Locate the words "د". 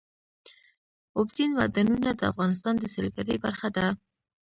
2.15-2.21, 2.79-2.83